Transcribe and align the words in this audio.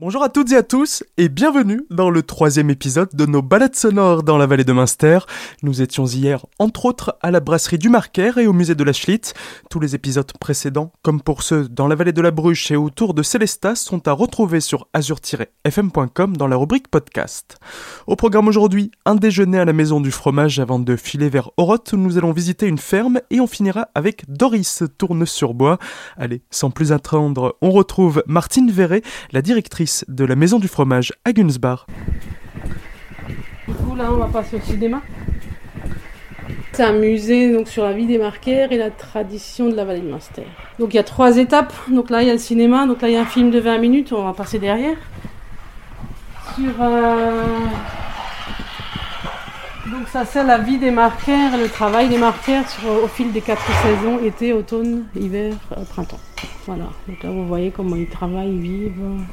Bonjour 0.00 0.22
à 0.22 0.28
toutes 0.28 0.52
et 0.52 0.56
à 0.56 0.62
tous 0.62 1.02
et 1.16 1.28
bienvenue 1.28 1.80
dans 1.90 2.08
le 2.08 2.22
troisième 2.22 2.70
épisode 2.70 3.08
de 3.14 3.26
nos 3.26 3.42
balades 3.42 3.74
sonores 3.74 4.22
dans 4.22 4.38
la 4.38 4.46
vallée 4.46 4.62
de 4.62 4.72
Münster. 4.72 5.18
Nous 5.64 5.82
étions 5.82 6.06
hier 6.06 6.46
entre 6.60 6.84
autres 6.84 7.18
à 7.20 7.32
la 7.32 7.40
brasserie 7.40 7.78
du 7.78 7.88
Marquer 7.88 8.30
et 8.36 8.46
au 8.46 8.52
musée 8.52 8.76
de 8.76 8.84
la 8.84 8.92
Schlitz. 8.92 9.34
Tous 9.70 9.80
les 9.80 9.96
épisodes 9.96 10.30
précédents, 10.38 10.92
comme 11.02 11.20
pour 11.20 11.42
ceux 11.42 11.68
dans 11.68 11.88
la 11.88 11.96
vallée 11.96 12.12
de 12.12 12.22
la 12.22 12.30
Bruche 12.30 12.70
et 12.70 12.76
autour 12.76 13.12
de 13.12 13.24
Célestas, 13.24 13.74
sont 13.74 14.06
à 14.06 14.12
retrouver 14.12 14.60
sur 14.60 14.86
azur-fm.com 14.92 16.36
dans 16.36 16.46
la 16.46 16.54
rubrique 16.54 16.86
podcast. 16.86 17.58
Au 18.06 18.14
programme 18.14 18.46
aujourd'hui, 18.46 18.92
un 19.04 19.16
déjeuner 19.16 19.58
à 19.58 19.64
la 19.64 19.72
maison 19.72 20.00
du 20.00 20.12
fromage 20.12 20.60
avant 20.60 20.78
de 20.78 20.94
filer 20.94 21.28
vers 21.28 21.50
Oroth 21.56 21.92
où 21.92 21.96
nous 21.96 22.16
allons 22.16 22.30
visiter 22.30 22.68
une 22.68 22.78
ferme 22.78 23.18
et 23.30 23.40
on 23.40 23.48
finira 23.48 23.88
avec 23.96 24.30
Doris 24.30 24.84
Tourne-sur-Bois. 24.96 25.78
Allez, 26.16 26.42
sans 26.52 26.70
plus 26.70 26.92
attendre, 26.92 27.56
on 27.62 27.72
retrouve 27.72 28.22
Martine 28.28 28.70
Verret, 28.70 29.02
la 29.32 29.42
directrice 29.42 29.87
de 30.08 30.24
la 30.24 30.36
Maison 30.36 30.58
du 30.58 30.68
Fromage 30.68 31.12
à 31.24 31.32
Gunsbar. 31.32 31.86
Du 33.66 33.74
coup, 33.74 33.94
là, 33.96 34.06
on 34.10 34.16
va 34.16 34.26
passer 34.26 34.56
au 34.56 34.60
cinéma. 34.60 35.00
C'est 36.72 36.84
un 36.84 36.92
musée 36.92 37.52
donc, 37.52 37.68
sur 37.68 37.82
la 37.84 37.92
vie 37.92 38.06
des 38.06 38.18
marquaires 38.18 38.70
et 38.72 38.76
la 38.76 38.90
tradition 38.90 39.68
de 39.68 39.74
la 39.74 39.84
vallée 39.84 40.00
de 40.00 40.08
Munster. 40.10 40.44
Donc 40.78 40.94
il 40.94 40.96
y 40.96 41.00
a 41.00 41.04
trois 41.04 41.36
étapes. 41.36 41.72
Donc 41.90 42.08
là, 42.10 42.22
il 42.22 42.28
y 42.28 42.30
a 42.30 42.34
le 42.34 42.38
cinéma. 42.38 42.86
Donc 42.86 43.02
là, 43.02 43.08
il 43.08 43.14
y 43.14 43.16
a 43.16 43.20
un 43.22 43.26
film 43.26 43.50
de 43.50 43.58
20 43.58 43.78
minutes. 43.78 44.12
On 44.12 44.22
va 44.24 44.32
passer 44.32 44.58
derrière. 44.60 44.96
Sur. 46.54 46.70
euh, 46.80 47.44
Donc 49.90 50.06
ça, 50.08 50.24
c'est 50.24 50.44
la 50.44 50.58
vie 50.58 50.78
des 50.78 50.90
marquaires, 50.92 51.56
le 51.56 51.68
travail 51.68 52.08
des 52.08 52.18
marquaires 52.18 52.68
sur- 52.68 53.02
au 53.04 53.08
fil 53.08 53.32
des 53.32 53.40
quatre 53.40 53.64
saisons 53.82 54.18
été, 54.24 54.52
automne, 54.52 55.06
hiver, 55.16 55.54
euh, 55.76 55.82
printemps. 55.84 56.20
Voilà. 56.66 56.84
Donc 57.08 57.22
là, 57.22 57.30
vous 57.30 57.46
voyez 57.46 57.70
comment 57.70 57.96
ils 57.96 58.06
travaillent, 58.08 58.52
ils 58.54 58.60
vivent. 58.60 59.24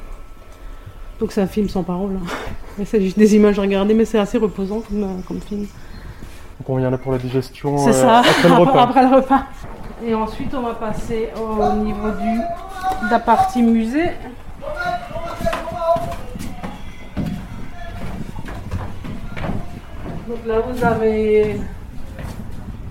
Donc 1.19 1.31
c'est 1.31 1.41
un 1.41 1.47
film 1.47 1.69
sans 1.69 1.83
parole. 1.83 2.11
hein. 2.21 2.83
C'est 2.85 3.01
juste 3.01 3.17
des 3.17 3.35
images 3.35 3.57
à 3.57 3.61
regarder, 3.61 3.93
mais 3.93 4.03
c'est 4.05 4.19
assez 4.19 4.37
reposant 4.37 4.81
comme, 4.81 5.03
euh, 5.03 5.07
comme 5.27 5.39
film. 5.39 5.61
Donc 5.61 6.69
on 6.69 6.75
vient 6.77 6.89
là 6.89 6.97
pour 6.97 7.11
la 7.13 7.17
digestion 7.17 7.77
C'est 7.77 7.89
euh, 7.89 7.93
ça, 7.93 8.17
après 8.19 8.49
le 8.49 8.55
repas. 8.55 8.81
après 8.83 9.07
le 9.09 9.15
repas. 9.15 9.43
Et 10.05 10.13
ensuite, 10.13 10.53
on 10.53 10.61
va 10.61 10.73
passer 10.73 11.29
au 11.41 11.73
niveau 11.77 12.09
du, 12.11 12.37
de 13.05 13.11
la 13.11 13.19
partie 13.19 13.61
musée. 13.61 14.11
Donc 20.27 20.39
là, 20.45 20.55
vous 20.59 20.83
avez 20.83 21.57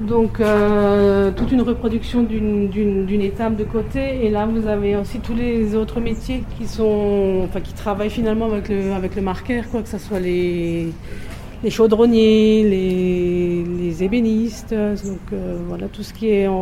donc 0.00 0.40
euh, 0.40 1.30
toute 1.30 1.52
une 1.52 1.62
reproduction 1.62 2.22
d'une- 2.24 2.68
d'une 2.68 3.06
d'une 3.06 3.20
étape 3.22 3.56
de 3.56 3.64
côté. 3.64 4.24
Et 4.26 4.30
là, 4.30 4.44
vous 4.46 4.66
avez 4.66 4.96
aussi 4.96 5.20
tous 5.20 5.34
les 5.34 5.74
autres 5.76 6.00
métiers 6.00 6.42
qui 6.58 6.66
sont, 6.66 7.42
enfin, 7.44 7.60
qui 7.60 7.72
travaillent 7.74 8.10
finalement 8.10 8.46
avec 8.46 8.68
le, 8.68 8.92
avec 8.92 9.14
le 9.14 9.22
marqueur, 9.22 9.64
quoi, 9.70 9.82
que 9.82 9.88
ce 9.88 9.98
soit 9.98 10.18
les, 10.20 10.88
les 11.62 11.70
chaudronniers, 11.70 12.64
les, 12.64 13.64
les 13.82 14.02
ébénistes, 14.04 14.74
donc 14.74 15.20
euh, 15.32 15.58
voilà 15.68 15.86
tout 15.88 16.02
ce 16.02 16.12
qui 16.12 16.28
est 16.30 16.48
en, 16.48 16.52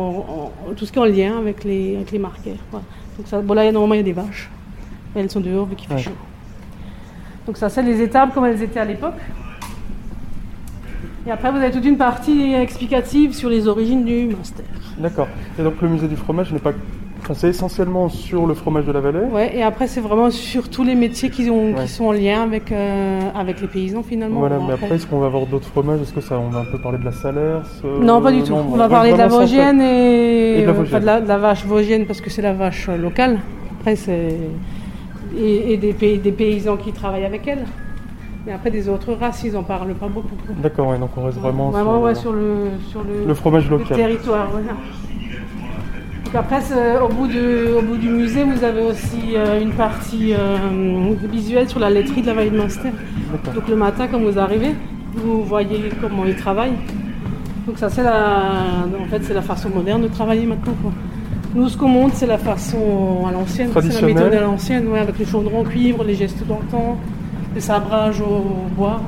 en- 0.69 0.73
tout 0.75 0.85
ce 0.85 0.91
qui 0.91 0.99
est 0.99 1.01
en 1.01 1.05
lien 1.05 1.37
avec 1.37 1.63
les, 1.63 1.95
avec 1.95 2.11
les 2.11 2.19
marqueurs. 2.19 2.61
voilà. 2.71 2.85
Donc 3.17 3.27
ça, 3.27 3.41
bon 3.41 3.53
là 3.55 3.71
normalement 3.71 3.95
il 3.95 3.97
y 3.97 4.01
a 4.01 4.03
des 4.03 4.13
vaches, 4.13 4.49
mais 5.15 5.21
elles 5.21 5.29
sont 5.31 5.39
dehors 5.41 5.65
vu 5.65 5.75
qu'il 5.75 5.87
fait 5.87 5.97
chaud. 5.97 6.11
Donc 7.47 7.57
ça 7.57 7.67
c'est 7.69 7.81
les 7.83 7.99
étapes 8.01 8.33
comme 8.33 8.45
elles 8.45 8.61
étaient 8.61 8.79
à 8.79 8.85
l'époque. 8.85 9.15
Et 11.27 11.31
après 11.31 11.51
vous 11.51 11.57
avez 11.57 11.71
toute 11.71 11.85
une 11.85 11.97
partie 11.97 12.53
explicative 12.53 13.33
sur 13.33 13.49
les 13.49 13.67
origines 13.67 14.03
du 14.03 14.27
master. 14.35 14.65
D'accord. 14.99 15.27
Et 15.59 15.63
donc 15.63 15.75
le 15.81 15.87
musée 15.89 16.07
du 16.07 16.15
fromage 16.17 16.51
n'est 16.51 16.59
pas. 16.59 16.71
Enfin, 17.21 17.33
c'est 17.35 17.47
essentiellement 17.47 18.09
sur 18.09 18.45
le 18.45 18.53
fromage 18.53 18.85
de 18.85 18.91
la 18.91 18.99
vallée? 18.99 19.19
Ouais, 19.31 19.55
et 19.55 19.63
après 19.63 19.87
c'est 19.87 20.01
vraiment 20.01 20.29
sur 20.29 20.67
tous 20.69 20.83
les 20.83 20.93
métiers 20.93 21.29
qui, 21.29 21.49
ont, 21.49 21.67
Ouais. 21.73 21.83
qui 21.83 21.87
sont 21.87 22.03
en 22.07 22.11
lien 22.11 22.41
avec, 22.43 22.69
euh, 22.73 23.21
avec 23.33 23.61
les 23.61 23.67
paysans 23.67 24.03
finalement. 24.03 24.41
Voilà, 24.41 24.57
mais 24.67 24.73
après, 24.73 24.95
est-ce 24.95 25.07
qu'on 25.07 25.19
va 25.19 25.27
avoir 25.27 25.45
d'autres 25.45 25.67
fromages? 25.69 26.01
Est-ce 26.01 26.11
que 26.11 26.19
ça, 26.19 26.37
on 26.37 26.49
va 26.49 26.59
un 26.59 26.65
peu 26.65 26.77
parler 26.79 26.97
de 26.97 27.05
la 27.05 27.13
salaire 27.13 27.61
ce- 27.81 28.03
Non, 28.03 28.21
pas 28.21 28.33
du 28.33 28.43
tout. 28.43 28.51
non, 28.51 28.65
on 28.73 28.75
va 28.75 28.89
parler 28.89 29.13
de 29.13 29.17
la. 29.17 29.27
Vosgienne 29.29 29.79
et, 29.79 30.57
Et 30.59 30.61
de 30.63 30.67
la 30.67 30.73
Vosgienne. 30.73 30.99
de 30.99 31.05
la, 31.05 31.21
de 31.21 31.27
la 31.29 31.37
vache 31.37 31.65
Vosgienne 31.65 32.05
parce 32.05 32.19
que 32.19 32.29
c'est 32.29 32.41
la 32.41 32.51
vache 32.51 32.89
locale. 32.89 33.39
Après, 33.79 33.95
c'est. 33.95 34.35
Et, 35.39 35.73
et 35.73 35.77
des, 35.77 35.93
pays- 35.93 36.19
des 36.19 36.33
paysans 36.33 36.75
qui 36.75 36.91
travaillent 36.91 37.23
avec 37.25 37.47
elle. 37.47 37.63
Mais 38.45 38.51
après, 38.51 38.71
des 38.71 38.89
autres 38.89 39.13
races, 39.13 39.43
ils 39.45 39.55
en 39.55 39.63
parlent 39.63 39.93
pas 39.93 40.07
beaucoup. 40.07 40.27
D'accord, 40.61 40.89
ouais, 40.89 40.97
donc 40.97 41.11
on 41.15 41.23
reste 41.23 41.37
vraiment, 41.39 41.69
Vraiment, 41.69 41.93
sur, 41.95 42.01
ouais, 42.03 42.15
sur 42.15 42.33
le, 42.33 42.55
sur 42.89 43.01
le, 43.03 43.25
le 43.25 43.33
fromage 43.33 43.69
le 43.69 43.77
local. 43.77 43.95
territoire. 43.97 44.47
Donc 46.25 46.35
après, 46.35 46.61
c'est- 46.61 46.97
au 46.99 47.07
bout, 47.07 47.27
de, 47.27 47.75
au 47.77 47.81
bout 47.81 47.95
du 47.97 48.09
musée, 48.09 48.43
vous 48.43 48.63
avez 48.63 48.81
aussi 48.81 49.35
euh, 49.35 49.61
une 49.61 49.71
partie 49.71 50.33
euh, 50.33 51.13
visuelle 51.31 51.69
sur 51.69 51.79
la 51.79 51.89
laiterie 51.89 52.21
de 52.21 52.27
la 52.27 52.33
vallée 52.33 52.49
de 52.49 52.57
Munster. 52.57 52.89
Donc 53.55 53.67
le 53.69 53.75
matin, 53.75 54.07
quand 54.11 54.19
vous 54.19 54.37
arrivez, 54.37 54.73
vous 55.15 55.43
voyez 55.43 55.89
comment 56.01 56.25
ils 56.25 56.35
travaillent. 56.35 56.73
Donc 57.65 57.77
ça, 57.77 57.87
c'est 57.89 58.03
la, 58.03 58.41
en 59.01 59.05
fait, 59.09 59.23
c'est 59.23 59.33
la 59.33 59.41
façon 59.41 59.69
moderne 59.69 60.01
de 60.01 60.07
travailler 60.09 60.45
maintenant. 60.45 60.73
Quoi. 60.81 60.91
Nous, 61.55 61.69
ce 61.69 61.77
qu'on 61.77 61.87
montre, 61.87 62.15
c'est 62.15 62.25
la 62.27 62.39
façon 62.39 63.25
à 63.25 63.31
l'ancienne, 63.31 63.69
c'est 63.73 64.01
la 64.01 64.07
méthode 64.07 64.33
à 64.33 64.41
l'ancienne, 64.41 64.87
ouais, 64.89 64.99
avec 64.99 65.17
le 65.19 65.25
chaudron 65.25 65.61
en 65.61 65.63
cuivre, 65.63 66.03
les 66.03 66.15
gestes 66.15 66.45
d'antan, 66.47 66.97
le 67.55 67.59
sabrage 67.61 68.21
au 68.21 68.43
bois. 68.75 69.01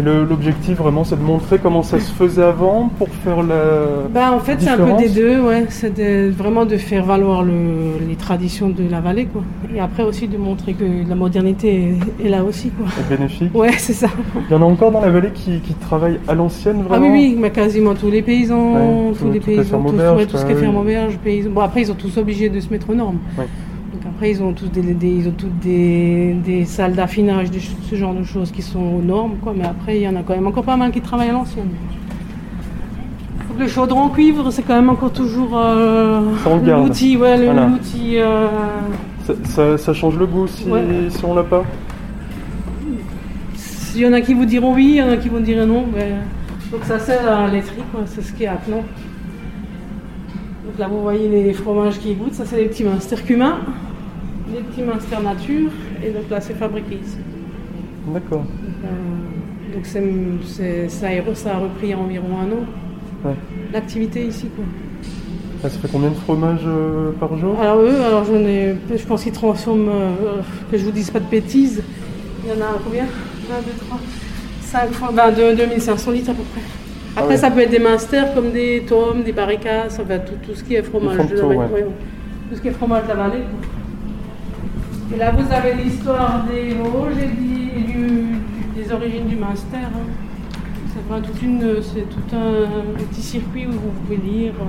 L'objectif 0.00 0.78
vraiment, 0.78 1.02
c'est 1.02 1.16
de 1.16 1.22
montrer 1.24 1.58
comment 1.58 1.82
ça 1.82 1.98
se 1.98 2.12
faisait 2.12 2.44
avant 2.44 2.88
pour 2.98 3.08
faire 3.08 3.42
la. 3.42 4.06
Bah, 4.14 4.30
en 4.32 4.38
fait, 4.38 4.56
c'est 4.60 4.68
un 4.68 4.76
peu 4.76 4.92
des 4.96 5.08
deux, 5.08 5.40
ouais. 5.40 5.66
C'est 5.70 5.92
de- 5.92 6.30
vraiment 6.30 6.64
de 6.66 6.76
faire 6.76 7.04
valoir 7.04 7.42
le- 7.42 7.98
les 8.08 8.14
traditions 8.14 8.68
de 8.68 8.84
la 8.88 9.00
vallée, 9.00 9.24
quoi. 9.26 9.42
Et 9.74 9.80
après 9.80 10.04
aussi 10.04 10.28
de 10.28 10.38
montrer 10.38 10.74
que 10.74 10.84
la 11.08 11.16
modernité 11.16 11.96
est, 12.20 12.26
est 12.26 12.28
là 12.28 12.44
aussi, 12.44 12.70
quoi. 12.70 12.86
est 12.96 13.16
bénéfique. 13.16 13.52
Ouais, 13.52 13.72
c'est 13.76 13.92
ça. 13.92 14.06
Il 14.48 14.52
y 14.52 14.54
en 14.56 14.62
a 14.62 14.66
encore 14.66 14.92
dans 14.92 15.00
la 15.00 15.10
vallée 15.10 15.32
qui, 15.34 15.58
qui 15.58 15.74
travaillent 15.74 16.20
à 16.28 16.34
l'ancienne 16.36 16.76
Ah 16.84 16.88
vraiment 16.90 17.06
oui, 17.10 17.32
oui, 17.34 17.36
mais 17.36 17.50
quasiment 17.50 17.94
tous 17.96 18.08
les 18.12 18.22
paysans, 18.22 18.74
Ouais, 18.74 19.12
tous 19.18 19.24
tout- 19.24 19.32
les 19.32 19.40
paysans, 19.40 19.84
auberges, 19.84 20.16
ouais, 20.16 20.26
tout 20.26 20.36
ce 20.36 20.46
qui 20.46 20.52
est 20.52 20.54
ferme 20.54 20.76
auberge, 20.76 21.18
paysans. 21.24 21.50
Bon, 21.50 21.62
après, 21.62 21.80
ils 21.80 21.86
sont 21.86 21.94
tous 21.94 22.16
obligés 22.18 22.48
de 22.48 22.60
se 22.60 22.70
mettre 22.70 22.88
aux 22.90 22.94
normes. 22.94 23.18
Ouais. 23.36 23.46
Après, 24.18 24.32
ils 24.32 24.42
ont 24.42 24.52
tous 24.52 24.66
des, 24.66 24.82
des- 24.82 25.06
ils 25.14 25.28
ont 25.28 25.30
toutes 25.38 25.60
des, 25.60 26.34
des 26.44 26.64
salles 26.64 26.94
d'affinage, 26.96 27.52
de 27.52 27.60
ce 27.60 27.94
genre 27.94 28.12
de 28.14 28.24
choses 28.24 28.50
qui 28.50 28.62
sont 28.62 28.80
aux 28.80 29.00
normes, 29.00 29.36
quoi. 29.40 29.54
Mais 29.56 29.64
après, 29.64 29.98
il 29.98 30.02
y 30.02 30.08
en 30.08 30.16
a 30.16 30.22
quand 30.24 30.34
même 30.34 30.48
encore 30.48 30.64
pas 30.64 30.76
mal 30.76 30.90
qui 30.90 31.00
travaillent 31.00 31.28
à 31.28 31.34
l'ancienne. 31.34 31.68
Le 33.56 33.68
chaudron 33.68 34.00
en 34.00 34.08
cuivre, 34.08 34.50
c'est 34.50 34.62
quand 34.62 34.74
même 34.74 34.90
encore 34.90 35.12
toujours 35.12 35.56
euh, 35.56 36.20
l'outil, 36.82 37.16
ouais, 37.16 37.44
Voilà. 37.44 37.70
euh, 38.16 38.48
ça, 39.24 39.34
ça- 39.44 39.78
ça 39.78 39.92
change 39.94 40.18
le 40.18 40.26
goût 40.26 40.48
si, 40.48 40.68
Ouais. 40.68 40.82
si 41.10 41.24
on 41.24 41.32
l'a 41.36 41.44
pas 41.44 41.62
Il 43.94 44.00
y 44.00 44.06
en 44.08 44.12
a 44.14 44.20
qui 44.20 44.34
vous 44.34 44.46
diront 44.46 44.74
oui, 44.74 44.94
il 44.94 44.96
y 44.96 45.02
en 45.02 45.10
a 45.10 45.16
qui 45.16 45.28
vous 45.28 45.38
diront 45.38 45.64
non. 45.66 45.84
Mais... 45.94 46.08
Donc 46.72 46.82
ça 46.82 46.98
c'est 46.98 47.22
la 47.24 47.46
laiterie, 47.46 47.82
quoi. 47.92 48.00
c'est 48.06 48.22
ce 48.22 48.32
qui 48.32 48.42
est 48.42 48.48
à 48.48 48.56
Cnon. 48.66 48.78
Donc 48.78 50.76
là 50.76 50.88
vous 50.88 51.02
voyez 51.02 51.28
les 51.28 51.52
fromages 51.52 51.98
qui 52.00 52.14
goûtent, 52.14 52.34
ça 52.34 52.44
c'est 52.44 52.56
les 52.56 52.64
petits 52.66 52.84
cumin, 53.24 53.58
les 54.54 54.60
petits 54.62 54.82
Munster 54.82 55.16
nature, 55.22 55.70
et 56.04 56.10
donc 56.10 56.28
là 56.30 56.40
c'est 56.40 56.54
fabriqué 56.54 56.98
ici. 57.04 57.18
D'accord. 58.12 58.38
Donc, 58.40 58.46
euh, 58.84 59.74
donc 59.74 59.86
c'est, 59.86 60.02
c'est- 60.46 60.88
ça, 60.88 61.06
a, 61.08 61.34
ça 61.34 61.56
a 61.56 61.58
repris 61.58 61.94
environ 61.94 62.26
un 62.40 62.52
an, 62.52 62.64
Ouais. 63.24 63.34
l'activité 63.72 64.24
ici. 64.24 64.46
Quoi. 64.54 64.64
Ah, 65.64 65.68
ça 65.68 65.78
fait 65.78 65.88
combien 65.90 66.10
de 66.10 66.14
fromages 66.14 66.60
euh, 66.66 67.10
par 67.18 67.36
jour? 67.36 67.56
Alors 67.60 67.80
eux, 67.80 68.00
alors 68.06 68.24
je, 68.24 68.32
n'ai- 68.32 68.76
je 68.96 69.04
pense 69.04 69.24
qu'ils 69.24 69.32
transforment, 69.32 69.88
euh, 69.88 70.12
que 70.70 70.78
je 70.78 70.84
vous 70.84 70.92
dise 70.92 71.10
pas 71.10 71.18
de 71.20 71.28
bêtises, 71.28 71.82
il 72.44 72.48
y 72.50 72.52
en 72.52 72.64
a 72.64 72.78
combien? 72.82 73.02
1, 73.04 73.06
2, 73.06 73.72
3, 73.86 73.98
5 74.62 74.90
fois, 74.92 75.10
ben, 75.12 75.30
de- 75.32 75.56
2500 75.56 76.12
litres 76.12 76.30
à 76.30 76.34
peu 76.34 76.42
près. 76.44 76.60
Après, 77.16 77.30
ouais. 77.34 77.36
ça 77.36 77.50
peut 77.50 77.60
être 77.60 77.70
des 77.70 77.80
masters 77.80 78.32
comme 78.34 78.52
des 78.52 78.84
tomes, 78.86 79.22
des 79.24 79.32
barricades, 79.32 79.90
ça 79.90 80.04
va 80.04 80.18
tout, 80.20 80.34
tout 80.46 80.54
ce 80.54 80.62
qui 80.62 80.74
est 80.76 80.82
fromage. 80.82 81.16
de 81.28 81.34
la 81.36 81.42
vallée, 81.42 81.56
ouais. 81.58 81.86
Tout 82.50 82.56
ce 82.56 82.60
qui 82.60 82.68
est 82.68 82.72
fromage 82.72 83.02
de 83.04 83.08
la 83.08 83.14
vallée. 83.16 83.38
quoi. 83.40 83.68
Et 85.14 85.16
là, 85.16 85.30
vous 85.32 85.52
avez 85.52 85.74
l'histoire 85.82 86.44
des 86.44 86.74
Vosges 86.74 87.16
et, 87.22 87.28
du- 87.28 87.78
et 87.78 87.92
du- 87.92 88.38
des 88.82 88.92
origines 88.92 89.26
du 89.26 89.36
master. 89.36 89.80
hein. 89.94 90.06
C'est 90.92 91.02
vraiment 91.08 91.24
toute 91.26 91.42
une, 91.42 91.82
c'est 91.82 92.08
tout 92.08 92.36
un, 92.36 93.04
petit 93.10 93.22
circuit 93.22 93.66
où 93.66 93.72
vous 93.72 93.90
pouvez 94.04 94.16
lire. 94.16 94.52
euh, 94.60 94.64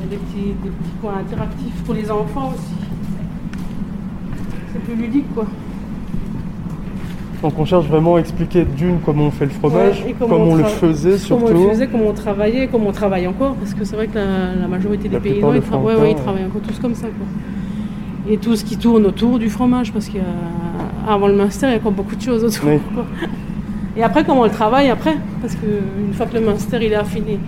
Il 0.00 0.04
y 0.04 0.06
a 0.06 0.10
des 0.10 0.16
petits, 0.16 0.54
des 0.62 0.70
petits 0.70 0.90
coins 1.00 1.14
interactifs 1.20 1.82
pour 1.84 1.94
les 1.94 2.10
enfants 2.10 2.52
aussi. 2.54 2.74
C'est 4.72 4.80
plus 4.80 4.96
ludique, 4.96 5.32
quoi. 5.34 5.46
Donc 7.42 7.58
on 7.58 7.64
cherche 7.64 7.86
vraiment 7.86 8.16
à 8.16 8.20
expliquer 8.20 8.64
d'une 8.64 9.00
comment 9.00 9.24
on 9.26 9.30
fait 9.30 9.44
le 9.44 9.50
fromage, 9.50 10.02
Ouais, 10.04 10.14
comment, 10.18 10.36
on, 10.36 10.54
le 10.56 10.64
faisait 10.64 11.18
surtout. 11.18 11.44
Comment 11.44 11.60
on 11.60 11.64
le 11.66 11.70
faisait, 11.70 11.86
comment 11.88 12.04
on 12.08 12.12
travaillait, 12.14 12.68
comment 12.68 12.88
on 12.88 12.92
travaille 12.92 13.26
encore, 13.26 13.54
parce 13.56 13.74
que 13.74 13.84
c'est 13.84 13.96
vrai 13.96 14.06
que 14.06 14.14
la, 14.16 14.54
la 14.54 14.66
majorité 14.66 15.08
des 15.08 15.14
La 15.16 15.20
paysans, 15.20 15.52
ils, 15.52 15.60
tra- 15.60 15.82
ouais, 15.82 15.94
ouais, 15.94 16.10
ils 16.12 16.16
travaillent 16.16 16.46
encore 16.46 16.62
tous 16.62 16.78
comme 16.80 16.94
ça. 16.94 17.06
Quoi. 17.08 17.26
Et 18.28 18.38
tout 18.38 18.56
ce 18.56 18.64
qui 18.64 18.76
tourne 18.78 19.04
autour 19.06 19.38
du 19.38 19.50
fromage, 19.50 19.92
parce 19.92 20.08
qu'avant 20.08 21.26
le 21.28 21.34
master, 21.34 21.68
il 21.68 21.72
y 21.72 21.74
a 21.76 21.78
encore 21.78 21.92
beaucoup 21.92 22.16
de 22.16 22.22
choses 22.22 22.42
autour. 22.44 22.68
Oui. 22.70 22.78
quoi. 22.94 23.04
Et 23.96 24.02
après, 24.02 24.24
comment 24.24 24.40
on 24.40 24.44
le 24.44 24.50
travaille 24.50 24.88
après? 24.90 25.16
Parce 25.40 25.54
qu'une 25.54 26.12
fois 26.14 26.26
que 26.26 26.34
le 26.38 26.40
master 26.46 26.82
il 26.82 26.92
est 26.92 26.96
affiné, 26.96 27.38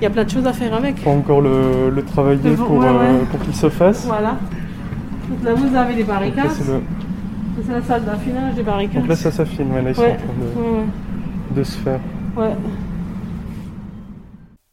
il 0.00 0.04
y 0.04 0.06
a 0.06 0.10
plein 0.10 0.24
de 0.24 0.30
choses 0.30 0.46
à 0.46 0.52
faire 0.52 0.74
avec. 0.74 0.96
Encore 1.06 1.40
le, 1.40 1.90
le 1.90 2.02
travailler 2.02 2.38
Le- 2.50 2.54
pour, 2.54 2.70
ouais, 2.76 2.86
euh, 2.86 2.92
ouais. 3.20 3.24
pour 3.30 3.40
qu'il 3.40 3.54
se 3.54 3.68
fasse. 3.70 4.04
Voilà. 4.06 4.36
Donc 5.28 5.42
là, 5.42 5.54
vous 5.54 5.74
avez 5.74 5.96
là, 5.96 6.04
barricades. 6.04 6.50
c'est 6.50 6.66
le- 6.68 7.74
la 7.74 7.82
salle 7.82 8.04
d'affinage 8.04 8.54
des 8.54 8.62
barricades. 8.62 9.00
donc 9.00 9.08
là, 9.08 9.16
ça 9.16 9.30
s'affine. 9.32 9.72
Ouais, 9.72 9.80
là, 9.82 9.90
ils 9.90 9.94
sont 9.94 10.02
en 10.02 10.04
train 10.04 10.16
de, 11.54 11.58
de 11.58 11.64
se 11.64 11.78
faire. 11.78 11.98
ouais. 12.36 12.50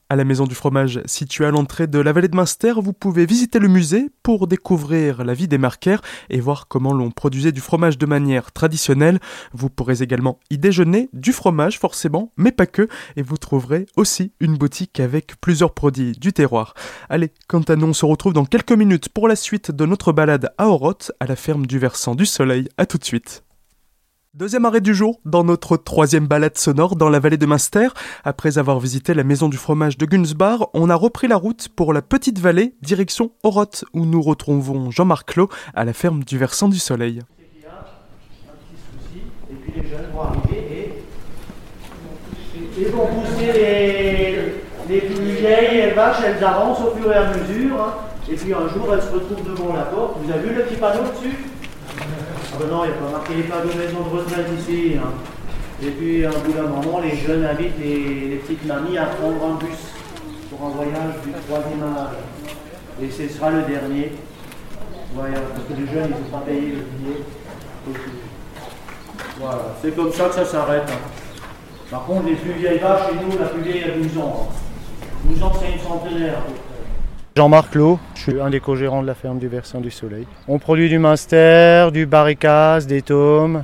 À 0.09 0.15
la 0.15 0.25
Maison 0.25 0.45
du 0.45 0.53
Fromage, 0.53 1.01
située 1.05 1.45
à 1.45 1.51
l'entrée 1.51 1.87
de 1.87 1.97
la 1.97 2.11
vallée 2.11 2.27
de 2.27 2.35
Münster, 2.35 2.73
vous 2.77 2.93
pouvez 2.93 3.25
visiter 3.25 3.57
le 3.57 3.67
musée 3.67 4.09
pour 4.21 4.47
découvrir 4.47 5.23
la 5.23 5.33
vie 5.33 5.47
des 5.47 5.57
marquaires 5.57 6.01
et 6.29 6.39
voir 6.39 6.67
comment 6.67 6.93
l'on 6.93 7.09
produisait 7.09 7.51
du 7.51 7.61
fromage 7.61 7.97
de 7.97 8.05
manière 8.05 8.51
traditionnelle. 8.51 9.19
Vous 9.53 9.69
pourrez 9.69 10.03
également 10.03 10.39
y 10.49 10.57
déjeuner, 10.57 11.09
du 11.13 11.31
fromage 11.31 11.79
forcément, 11.79 12.31
mais 12.37 12.51
pas 12.51 12.67
que, 12.67 12.87
et 13.15 13.21
vous 13.21 13.37
trouverez 13.37 13.85
aussi 13.95 14.33
une 14.39 14.57
boutique 14.57 14.99
avec 14.99 15.39
plusieurs 15.39 15.73
produits 15.73 16.11
du 16.11 16.33
terroir. 16.33 16.73
Allez, 17.09 17.31
quant 17.47 17.61
à 17.61 17.75
nous, 17.75 17.87
on 17.87 17.93
se 17.93 18.05
retrouve 18.05 18.33
dans 18.33 18.45
quelques 18.45 18.73
minutes 18.73 19.09
pour 19.09 19.27
la 19.27 19.35
suite 19.35 19.71
de 19.71 19.85
notre 19.85 20.11
balade 20.11 20.53
à 20.57 20.67
Oroth, 20.67 21.11
à 21.19 21.25
la 21.25 21.35
ferme 21.35 21.65
du 21.65 21.79
Versant 21.79 22.15
du 22.15 22.25
Soleil. 22.25 22.67
À 22.77 22.85
tout 22.85 22.97
de 22.97 23.05
suite. 23.05 23.43
Deuxième 24.35 24.65
arrêt 24.65 24.81
du 24.81 24.95
jour, 24.95 25.19
dans 25.25 25.43
notre 25.43 25.77
troisième 25.77 26.25
balade 26.25 26.57
sonore 26.57 26.95
dans 26.95 27.07
la 27.07 27.19
vallée 27.19 27.37
de 27.37 27.45
Münster. 27.45 27.89
Après 28.23 28.57
avoir 28.57 28.79
visité 28.79 29.13
la 29.13 29.23
maison 29.23 29.47
du 29.47 29.57
fromage 29.57 29.95
de 29.95 30.07
Gunsbar, 30.07 30.69
on 30.73 30.89
a 30.89 30.95
repris 30.95 31.27
la 31.27 31.35
route 31.35 31.69
pour 31.69 31.93
la 31.93 32.01
petite 32.01 32.39
vallée, 32.39 32.73
direction 32.81 33.29
Oroth, 33.43 33.85
où 33.93 34.07
nous 34.07 34.23
retrouvons 34.23 34.89
Jean-Marc 34.89 35.33
Clos 35.33 35.49
à 35.75 35.85
la 35.85 35.93
ferme 35.93 36.23
du 36.23 36.39
Versant 36.39 36.67
du 36.67 36.79
Soleil. 36.79 37.19
Et 39.51 39.53
puis 39.53 39.73
les 39.79 39.87
jeunes 39.87 40.07
vont 40.11 40.21
arriver 40.21 41.03
et 42.55 42.81
ils 42.81 42.87
vont 42.87 43.05
pousser 43.05 43.53
les, 43.53 44.35
les 44.89 45.01
plus 45.01 45.25
vieilles 45.25 45.93
vaches, 45.93 46.23
elles 46.25 46.43
avancent 46.43 46.81
au 46.81 46.95
fur 46.95 47.11
et 47.11 47.17
à 47.17 47.37
mesure, 47.37 47.79
hein. 47.79 47.93
et 48.27 48.35
puis 48.35 48.51
un 48.51 48.67
jour 48.67 48.95
elles 48.95 49.01
se 49.03 49.13
retrouvent 49.13 49.47
devant 49.47 49.73
la 49.75 49.83
porte. 49.83 50.17
Vous 50.23 50.31
avez 50.31 50.49
vu 50.49 50.55
le 50.55 50.63
petit 50.63 50.77
panneau 50.77 51.03
dessus? 51.03 51.37
Ah 52.53 52.57
ben 52.59 52.67
non, 52.67 52.83
il 52.85 52.91
n'y 52.91 52.93
a 52.93 52.97
pas 52.99 53.11
marqué 53.11 53.33
les 53.33 53.43
panneaux 53.43 53.73
maison 53.75 54.01
de 54.01 54.17
retraite 54.17 54.47
ici. 54.59 54.93
hein. 54.97 55.09
Et 55.81 55.89
puis, 55.89 56.23
un 56.25 56.29
bout 56.29 56.53
d'un 56.53 56.67
moment, 56.67 56.99
les 56.99 57.15
jeunes 57.17 57.43
invitent 57.45 57.79
les, 57.79 58.37
petites 58.45 58.63
mamies 58.65 58.97
à 58.97 59.05
prendre 59.05 59.43
un 59.43 59.55
bus 59.55 59.79
pour 60.49 60.67
un 60.67 60.69
voyage 60.69 61.15
du 61.25 61.31
troisième 61.31 61.83
âge. 61.83 62.15
Et 63.01 63.09
ce 63.09 63.27
sera 63.27 63.49
le 63.49 63.63
dernier. 63.63 64.11
Voilà, 65.15 65.39
parce 65.39 65.67
que 65.67 65.73
les 65.73 65.91
jeunes, 65.91 66.11
ils 66.15 66.23
n'ont 66.31 66.37
pas 66.39 66.45
payé 66.45 66.61
le 66.61 66.83
billet. 66.97 67.23
Voilà, 69.39 69.75
c'est 69.81 69.95
comme 69.95 70.11
ça 70.13 70.25
que 70.25 70.35
ça 70.35 70.45
s'arrête. 70.45 70.83
hein. 70.87 71.09
Par 71.89 72.05
contre, 72.05 72.27
les 72.27 72.35
plus 72.35 72.53
vieilles 72.53 72.79
vaches, 72.79 73.07
chez 73.09 73.15
nous, 73.15 73.37
la 73.37 73.47
plus 73.47 73.61
vieille 73.61 73.83
a 73.83 73.97
12 73.97 74.17
ans. 74.19 74.47
hein. 74.51 75.05
12 75.25 75.43
ans, 75.43 75.51
c'est 75.59 75.71
une 75.73 75.79
centenaire. 75.79 76.37
Jean-Marc 77.35 77.73
Lowe, 77.73 77.97
je 78.13 78.21
suis 78.21 78.39
un 78.39 78.51
des 78.51 78.59
co-gérants 78.59 79.01
de 79.01 79.07
la 79.07 79.15
ferme 79.15 79.39
du 79.39 79.47
Versant 79.47 79.81
du 79.81 79.89
Soleil. 79.89 80.27
On 80.47 80.59
produit 80.59 80.87
du 80.87 80.99
Munster, 80.99 81.89
du 81.91 82.05
barricas, 82.05 82.81
des 82.81 83.01
tomes 83.01 83.63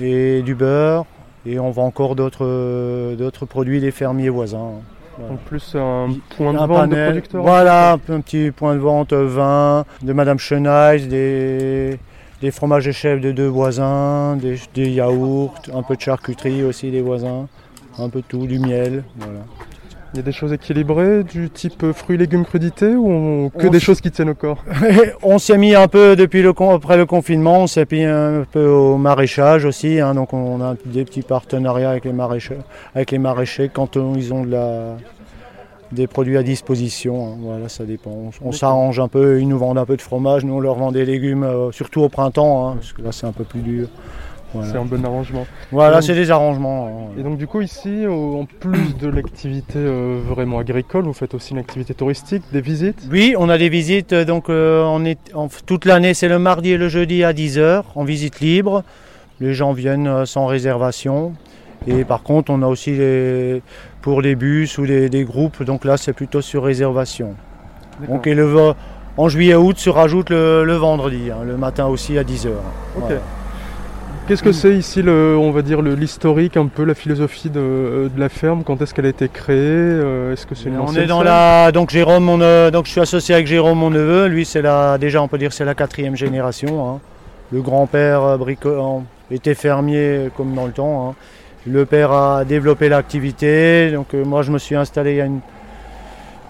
et 0.00 0.40
du 0.40 0.54
beurre. 0.54 1.04
Et 1.44 1.58
on 1.58 1.70
vend 1.70 1.84
encore 1.84 2.16
d'autres 2.16 3.44
produits 3.46 3.80
des 3.80 3.90
fermiers 3.90 4.30
voisins. 4.30 4.72
En 5.18 5.36
plus, 5.36 5.74
un 5.74 6.08
point 6.36 6.54
de 6.54 6.58
Un 6.58 6.66
vente 6.66 6.88
de 6.88 6.94
panel. 6.94 7.10
producteurs. 7.10 7.42
Voilà, 7.42 7.92
un, 7.92 7.98
petit 7.98 8.52
point 8.52 8.74
de 8.74 8.80
vente 8.80 9.12
euh, 9.12 9.26
vin, 9.26 9.84
de 10.00 10.12
Madame 10.14 10.38
Chenaille, 10.38 11.08
des, 11.08 11.98
des 12.40 12.50
fromages 12.50 12.90
chèvres 12.92 13.20
de 13.20 13.32
deux 13.32 13.48
voisins, 13.48 14.36
des, 14.36 14.56
des 14.74 14.88
yaourts, 14.90 15.54
un 15.74 15.82
peu 15.82 15.96
de 15.96 16.00
charcuterie 16.00 16.62
aussi 16.62 16.90
des 16.90 17.02
voisins, 17.02 17.48
un 17.98 18.08
peu 18.08 18.20
de 18.20 18.26
tout, 18.26 18.46
du 18.46 18.58
miel. 18.58 19.04
Voilà. 19.18 19.40
Il 20.14 20.16
y 20.16 20.20
a 20.20 20.22
des 20.22 20.32
choses 20.32 20.54
équilibrées, 20.54 21.22
du 21.22 21.50
type 21.50 21.92
fruits, 21.92 22.16
légumes, 22.16 22.44
crudités, 22.46 22.94
ou 22.94 23.10
on- 23.10 23.48
que 23.50 23.66
On 23.66 23.70
des 23.70 23.78
choses 23.80 24.00
qui 24.00 24.10
tiennent 24.10 24.30
au 24.30 24.34
corps? 24.34 24.64
On 25.22 25.38
s'est 25.38 25.58
mis 25.58 25.74
un 25.74 25.86
peu 25.86 26.16
depuis 26.16 26.40
le 26.40 26.54
con- 26.54 26.74
après 26.74 26.96
le 26.96 27.04
confinement, 27.04 27.58
on 27.60 27.66
s'est 27.66 27.86
mis 27.92 28.04
un 28.04 28.44
peu 28.50 28.66
au 28.66 28.96
maraîchage 28.96 29.66
aussi, 29.66 30.00
hein, 30.00 30.14
donc 30.14 30.32
on 30.32 30.62
a 30.62 30.76
des 30.86 31.04
petits 31.04 31.20
partenariats 31.22 31.90
avec 31.90 32.06
les 32.06 32.12
maraîchers, 32.14 32.56
avec 32.94 33.10
les 33.10 33.18
maraîchers 33.18 33.68
quand 33.72 33.96
ils 33.96 34.32
ont 34.32 34.44
de 34.44 34.50
la, 34.52 34.96
des 35.92 36.06
produits 36.06 36.38
à 36.38 36.42
disposition. 36.42 37.26
hein, 37.34 37.36
voilà, 37.42 37.68
ça 37.68 37.84
dépend. 37.84 38.30
On, 38.42 38.52
s'arrange 38.52 38.98
un 39.00 39.08
peu, 39.08 39.40
ils 39.40 39.48
nous 39.48 39.58
vendent 39.58 39.78
un 39.78 39.84
peu 39.86 39.96
de 39.98 40.02
fromage, 40.02 40.42
nous 40.42 40.54
on 40.54 40.60
leur 40.60 40.76
vend 40.76 40.90
des 40.90 41.04
légumes, 41.04 41.44
euh, 41.44 41.70
surtout 41.70 42.00
au 42.00 42.08
printemps, 42.08 42.68
hein, 42.70 42.74
parce 42.76 42.94
que 42.94 43.02
là 43.02 43.12
c'est 43.12 43.26
un 43.26 43.32
peu 43.32 43.44
plus 43.44 43.60
dur. 43.60 43.88
Voilà, 44.54 44.68
C'est 44.72 44.78
un 44.78 44.84
bon 44.84 45.04
arrangement. 45.04 45.46
Voilà, 45.72 46.00
c'est 46.02 46.14
des 46.14 46.30
arrangements. 46.30 46.86
hein. 47.14 47.20
Et 47.20 47.22
donc 47.22 47.36
du 47.38 47.46
coup 47.46 47.60
ici, 47.60 48.04
en 48.08 48.46
plus 48.60 48.96
de 48.96 49.08
l'activité 49.08 49.78
euh, 49.78 50.20
vraiment 50.26 50.58
agricole, 50.58 51.04
vous 51.04 51.12
faites 51.12 51.34
aussi 51.34 51.52
une 51.52 51.58
activité 51.58 51.92
touristique, 51.94 52.42
des 52.52 52.60
visites? 52.60 53.02
Oui, 53.10 53.34
on 53.38 53.48
a 53.48 53.58
des 53.58 53.68
visites, 53.68 54.12
euh, 54.12 54.24
donc 54.24 54.48
euh, 54.48 54.82
on 54.84 55.04
est, 55.04 55.18
toute 55.66 55.84
l'année 55.84 56.14
c'est 56.14 56.28
le 56.28 56.38
mardi 56.38 56.70
et 56.70 56.78
le 56.78 56.88
jeudi 56.88 57.24
à 57.24 57.32
10h 57.32 57.82
en 57.94 58.04
visite 58.04 58.40
libre. 58.40 58.84
Les 59.40 59.52
gens 59.54 59.72
viennent 59.72 60.24
sans 60.26 60.46
réservation. 60.46 61.34
Et 61.86 62.04
par 62.04 62.22
contre, 62.24 62.50
on 62.50 62.60
a 62.62 62.66
aussi 62.66 62.90
les, 62.90 63.62
pour 64.02 64.20
les 64.20 64.34
bus 64.34 64.78
ou 64.78 64.84
les, 64.84 65.08
des 65.08 65.24
groupes, 65.24 65.62
donc 65.62 65.84
là 65.84 65.96
c'est 65.96 66.12
plutôt 66.12 66.40
sur 66.40 66.64
réservation. 66.64 67.34
Donc 68.08 68.26
et 68.26 68.34
le, 68.34 68.44
vo- 68.44 68.74
en 69.16 69.28
juillet-août 69.28 69.78
se 69.78 69.88
rajoute 69.90 70.30
le, 70.30 70.64
le 70.64 70.74
vendredi, 70.74 71.30
hein, 71.30 71.44
le 71.46 71.56
matin 71.56 71.86
aussi 71.86 72.18
à 72.18 72.24
10h. 72.24 72.48
Ok. 72.96 73.12
Qu'est-ce 74.28 74.42
que 74.42 74.52
c'est 74.52 74.76
ici, 74.76 75.00
le, 75.00 75.38
on 75.38 75.50
va 75.52 75.62
dire, 75.62 75.80
l'historique, 75.80 76.58
un 76.58 76.66
peu 76.66 76.84
la 76.84 76.94
philosophie 76.94 77.48
de, 77.48 77.58
euh, 77.60 78.08
de 78.14 78.20
la 78.20 78.28
ferme? 78.28 78.62
Quand 78.62 78.80
est-ce 78.82 78.92
qu'elle 78.92 79.06
a 79.06 79.08
été 79.08 79.26
créée 79.28 79.56
Euh, 79.56 80.34
Est-ce 80.34 80.46
que 80.46 80.54
c'est 80.54 80.68
une 80.68 80.78
On 80.78 80.92
est 80.94 81.06
dans 81.06 81.22
la 81.22 81.72
donc 81.72 81.88
Jérôme 81.88 82.24
mon 82.24 82.40
euh, 82.42 82.70
donc 82.70 82.84
je 82.84 82.90
suis 82.90 83.00
associé 83.00 83.34
avec 83.34 83.46
Jérôme 83.46 83.78
mon 83.78 83.88
neveu. 83.88 84.26
Lui 84.26 84.44
c'est 84.44 84.60
la 84.60 84.98
déjà 84.98 85.22
on 85.22 85.28
peut 85.28 85.38
dire 85.38 85.54
c'est 85.54 85.64
la 85.64 85.74
quatrième 85.74 86.14
génération 86.14 86.90
hein. 86.90 86.98
le 87.52 87.62
grand-père 87.62 88.22
euh, 88.22 88.36
brico- 88.36 89.02
était 89.30 89.54
fermier 89.54 90.28
comme 90.36 90.54
dans 90.54 90.66
le 90.66 90.72
temps 90.72 91.08
hein. 91.08 91.14
le 91.66 91.86
père 91.86 92.12
a 92.12 92.44
développé 92.44 92.90
l'activité 92.90 93.90
donc 93.92 94.12
euh, 94.12 94.24
moi 94.26 94.42
je 94.42 94.50
me 94.52 94.58
suis 94.58 94.76
installé 94.76 95.12
il 95.12 95.16
y 95.16 95.20
a 95.22 95.26
une, 95.26 95.40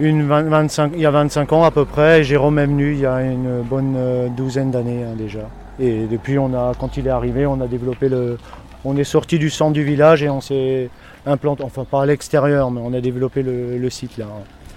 une 0.00 0.26
20 0.26 0.42
25 0.48 0.92
il 0.96 1.00
y 1.00 1.06
a 1.06 1.10
25 1.12 1.52
ans 1.52 1.62
à 1.62 1.70
peu 1.70 1.84
près. 1.84 2.20
Et 2.20 2.24
Jérôme 2.24 2.58
est 2.58 2.66
venu 2.66 2.92
il 2.94 3.00
y 3.00 3.06
a 3.06 3.22
une 3.22 3.62
bonne 3.62 3.96
douzaine 4.36 4.72
d'années 4.72 5.04
hein, 5.04 5.14
déjà 5.16 5.46
et 5.80 6.06
depuis 6.06 6.38
on 6.38 6.52
a 6.54 6.72
quand 6.78 6.96
il 6.96 7.06
est 7.06 7.10
arrivé 7.10 7.46
on 7.46 7.60
a 7.60 7.66
développé 7.66 8.08
le 8.08 8.38
on 8.84 8.96
est 8.96 9.04
sorti 9.04 9.38
du 9.38 9.50
centre 9.50 9.72
du 9.72 9.84
village 9.84 10.22
et 10.22 10.28
on 10.30 10.40
s'est 10.40 10.88
implanté 11.26 11.62
enfin 11.64 11.84
pas 11.84 12.02
à 12.02 12.06
l'extérieur 12.06 12.70
mais 12.70 12.80
on 12.82 12.92
a 12.94 13.00
développé 13.00 13.42
le, 13.42 13.76
le 13.78 13.90
site 13.90 14.16
là. 14.18 14.26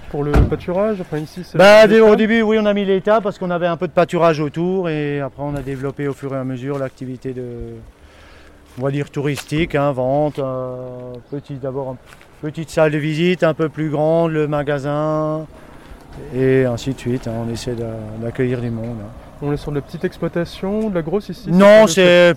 Pour 0.09 0.23
le 0.25 0.31
pâturage 0.33 0.97
Enfin 0.99 1.19
ici, 1.19 1.41
c'est... 1.45 1.57
Bah, 1.57 1.85
au 1.85 2.15
début, 2.17 2.41
oui, 2.41 2.57
on 2.59 2.65
a 2.65 2.73
mis 2.73 2.83
l'état 2.83 3.21
parce 3.21 3.39
qu'on 3.39 3.49
avait 3.49 3.67
un 3.67 3.77
peu 3.77 3.87
de 3.87 3.93
pâturage 3.93 4.41
autour 4.41 4.89
et 4.89 5.21
après 5.21 5.41
on 5.41 5.55
a 5.55 5.61
développé 5.61 6.09
au 6.09 6.13
fur 6.13 6.33
et 6.35 6.37
à 6.37 6.43
mesure 6.43 6.77
l'activité 6.79 7.31
de, 7.31 7.45
on 8.77 8.83
va 8.83 8.91
dire 8.91 9.09
touristique, 9.09 9.73
hein, 9.75 9.93
vente, 9.93 10.39
euh, 10.39 11.13
petit 11.29 11.53
d'abord 11.53 11.91
une 11.91 12.49
petite 12.49 12.69
salle 12.69 12.91
de 12.91 12.97
visite 12.97 13.43
un 13.43 13.53
peu 13.53 13.69
plus 13.69 13.89
grande, 13.89 14.31
le 14.33 14.47
magasin 14.49 15.45
et 16.35 16.65
ainsi 16.65 16.93
de 16.93 16.99
suite. 16.99 17.27
hein, 17.29 17.45
on 17.47 17.49
essaie 17.49 17.73
d'a- 17.75 17.85
d'accueillir 18.21 18.59
du 18.59 18.69
monde. 18.69 18.97
hein. 19.01 19.09
On 19.41 19.51
est 19.51 19.57
sur 19.57 19.71
de 19.71 19.77
la 19.77 19.81
petite 19.81 20.03
exploitation, 20.05 20.89
de 20.89 20.95
la 20.95 21.01
grosse 21.01 21.29
ici 21.29 21.49
Non, 21.51 21.87
c'est 21.87 22.33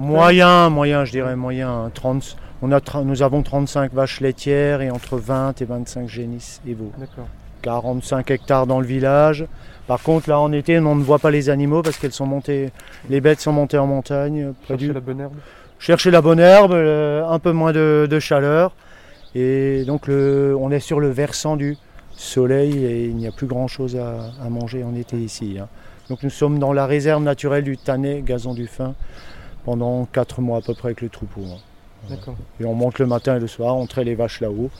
moyen, 0.00 0.70
moyen, 0.70 1.04
je 1.04 1.10
dirais 1.12 1.36
moyen. 1.36 1.68
hein, 1.70 1.90
30, 1.92 2.36
on 2.62 2.72
a, 2.72 2.80
nous 3.04 3.22
avons 3.22 3.42
35 3.42 3.92
vaches 3.92 4.20
laitières 4.20 4.80
et 4.80 4.90
entre 4.90 5.18
20 5.18 5.60
et 5.60 5.64
25 5.66 6.08
génisses 6.08 6.60
et 6.66 6.72
veaux. 6.74 6.92
D'accord. 6.98 7.26
45 7.62 8.30
hectares 8.30 8.66
dans 8.66 8.80
le 8.80 8.86
village. 8.86 9.46
Par 9.86 10.02
contre, 10.02 10.28
là 10.30 10.40
en 10.40 10.50
été, 10.52 10.78
on 10.78 10.94
ne 10.94 11.02
voit 11.02 11.18
pas 11.18 11.30
les 11.30 11.50
animaux 11.50 11.82
parce 11.82 11.98
qu'elles 11.98 12.12
sont 12.12 12.26
montées, 12.26 12.70
les 13.10 13.20
bêtes 13.20 13.40
sont 13.40 13.52
montées 13.52 13.78
en 13.78 13.86
montagne, 13.86 14.52
Chercher 14.66 14.86
du- 14.86 14.92
la 14.92 15.00
bonne 15.00 15.20
herbe. 15.20 15.32
chercher 15.78 16.10
la 16.10 16.22
bonne 16.22 16.40
herbe, 16.40 16.72
euh, 16.72 17.24
un 17.28 17.38
peu 17.38 17.52
moins 17.52 17.72
de, 17.72 18.06
de 18.10 18.18
chaleur. 18.18 18.72
Et 19.34 19.84
donc, 19.86 20.06
le, 20.06 20.56
on 20.58 20.70
est 20.70 20.80
sur 20.80 21.00
le 21.00 21.10
versant 21.10 21.56
du 21.56 21.76
soleil 22.16 22.84
et 22.84 23.04
il 23.06 23.16
n'y 23.16 23.26
a 23.26 23.32
plus 23.32 23.46
grand 23.46 23.68
chose 23.68 23.96
à, 23.96 24.30
à 24.44 24.48
manger 24.48 24.82
en 24.84 24.94
été 24.94 25.16
ici. 25.16 25.56
hein. 25.60 25.68
Donc, 26.08 26.22
nous 26.22 26.30
sommes 26.30 26.58
dans 26.58 26.72
la 26.72 26.86
réserve 26.86 27.22
naturelle 27.22 27.64
du 27.64 27.76
Tannet, 27.76 28.22
gazon 28.24 28.54
du 28.54 28.66
fin, 28.66 28.94
pendant 29.64 30.06
4 30.12 30.40
mois 30.40 30.58
à 30.58 30.60
peu 30.60 30.74
près 30.74 30.88
avec 30.88 31.00
le 31.00 31.08
troupeau. 31.08 31.40
hein. 31.44 31.58
D'accord. 32.08 32.36
Et 32.60 32.64
on 32.64 32.74
monte 32.74 32.98
le 33.00 33.06
matin 33.06 33.36
et 33.36 33.40
le 33.40 33.48
soir, 33.48 33.76
on 33.76 33.86
traite 33.86 34.06
les 34.06 34.14
vaches 34.14 34.40
là-haut 34.40 34.70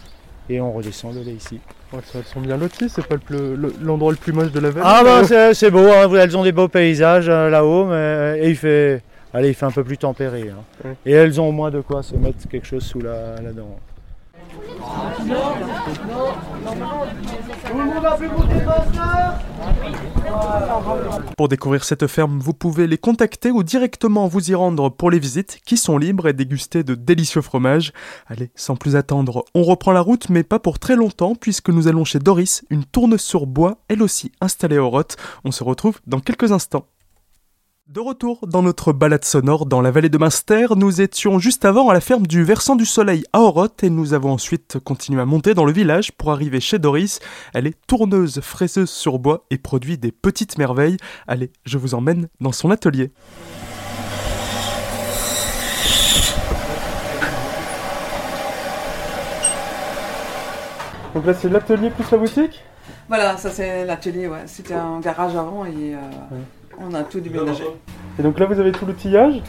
et 0.49 0.61
on 0.61 0.73
redescend 0.73 1.13
le 1.15 1.23
lait 1.23 1.33
ici. 1.33 1.59
Ouais, 1.93 1.99
elles 2.15 2.25
sont 2.25 2.41
bien 2.41 2.57
loties, 2.57 2.89
c'est 2.89 3.05
pas 3.07 3.15
le 3.17 3.21
plus- 3.21 3.57
le- 3.57 3.75
l'endroit 3.83 4.13
le, 4.13 4.17
plus 4.17 4.33
moche 4.33 4.53
de 4.53 4.61
la 4.61 4.71
vallée 4.71 4.87
Ah 4.89 5.03
bah 5.03 5.23
euh, 5.29 5.53
c'est 5.55 5.71
beau, 5.73 5.89
hein, 5.89 6.09
elles 6.15 6.37
ont 6.37 6.45
des 6.45 6.53
beaux 6.53 6.69
paysages 6.69 7.29
là-haut, 7.29 7.87
mais 7.87 8.39
et 8.43 8.51
il 8.51 8.57
fait, 8.57 9.03
allez, 9.35 9.49
il 9.49 9.55
fait 9.55 9.67
un 9.67 9.73
peu 9.73 9.83
plus 9.83 9.99
tempéré. 9.99 10.53
Ouais. 10.85 10.95
Et 11.05 11.13
elles 11.13 11.41
ont 11.41 11.49
au 11.49 11.53
moins 11.53 11.71
de 11.73 11.81
quoi 11.81 12.05
se 12.05 12.15
mettre 12.15 12.47
quelque 12.49 12.67
chose 12.67 12.85
sous 12.85 13.01
la, 13.01 13.37
là-dedans. 13.41 13.77
Pour 21.37 21.49
découvrir 21.49 21.85
cette 21.85 22.07
ferme, 22.07 22.39
vous 22.39 22.53
pouvez 22.53 22.87
les 22.87 22.99
contacter 22.99 23.51
ou 23.51 23.63
directement 23.63 24.27
vous 24.27 24.51
y 24.51 24.55
rendre 24.55 24.91
pour 24.91 25.11
les 25.11 25.19
visites 25.19 25.61
qui 25.65 25.77
sont 25.77 25.99
libres 25.99 26.29
et 26.29 26.33
déguster 26.33 26.83
de 26.83 26.95
délicieux 26.95 27.43
fromages. 27.43 27.93
Allez, 28.27 28.51
sans 28.55 28.77
plus 28.77 28.97
attendre, 28.97 29.45
on 29.55 29.63
reprend 29.63 29.93
la 29.93 30.01
route 30.01 30.29
mais 30.29 30.43
pas 30.43 30.59
pour 30.59 30.79
très 30.79 30.97
longtemps 30.97 31.35
puisque 31.35 31.71
nous 31.71 31.89
allons 31.89 32.05
chez 32.05 32.19
Doris, 32.19 32.65
une 32.71 32.85
tourne 32.85 33.19
sur 33.19 33.47
bois, 33.47 33.79
elle 33.89 34.03
aussi 34.03 34.33
installée 34.41 34.79
au 34.79 34.91
Roth. 34.91 35.17
On 35.45 35.51
se 35.51 35.65
retrouve 35.65 36.01
dans 36.07 36.21
quelques 36.21 36.53
instants. 36.53 36.87
De 37.89 38.01
retour 38.01 38.49
dans 38.49 38.65
notre 38.65 38.93
balade 38.93 39.25
sonore 39.25 39.65
dans 39.65 39.81
la 39.81 39.93
vallée 39.93 40.09
de 40.09 40.19
Munster, 40.19 40.67
nous 40.75 41.01
étions 41.01 41.39
juste 41.39 41.65
avant 41.65 41.89
à 41.89 41.95
la 41.95 42.01
ferme 42.01 42.27
du 42.27 42.43
Versant 42.43 42.75
du 42.75 42.85
Soleil 42.85 43.23
à 43.33 43.43
Oroth 43.43 43.85
et 43.85 43.91
nous 43.91 44.13
avons 44.13 44.33
ensuite 44.33 44.81
continué 44.81 45.21
à 45.21 45.25
monter 45.25 45.55
dans 45.55 45.65
le 45.65 45.71
village 45.71 46.11
pour 46.11 46.33
arriver 46.33 46.59
chez 46.59 46.81
Doris. 46.81 47.21
Elle 47.55 47.69
est 47.69 47.77
tourneuse, 47.87 48.41
fraiseuse 48.41 48.91
sur 48.91 49.21
bois 49.21 49.45
et 49.51 49.59
produit 49.59 49.99
des 49.99 50.11
petites 50.11 50.59
merveilles. 50.59 50.97
Allez, 51.29 51.53
je 51.65 51.79
vous 51.79 51.95
emmène 51.95 52.27
dans 52.41 52.51
son 52.51 52.73
atelier. 52.73 53.13
Donc 61.15 61.25
là 61.25 61.35
c'est 61.35 61.49
l'atelier 61.49 61.91
plus 61.91 62.11
la 62.11 62.19
boutique? 62.19 62.65
Voilà, 63.09 63.37
ça 63.37 63.51
c'est 63.51 63.85
l'atelier, 63.85 64.27
ouais. 64.27 64.43
C'était 64.47 64.75
un 64.75 64.99
garage 64.99 65.37
avant 65.37 65.65
et 65.65 65.95
euh, 65.95 65.99
on 66.79 66.95
a 66.95 67.03
tout 67.03 67.21
déménagé. 67.21 67.65
Et 68.19 68.23
donc 68.23 68.39
là 68.39 68.47
vous 68.47 68.59
avez 68.61 68.73
tout 68.73 68.87
l'outillage 68.87 69.43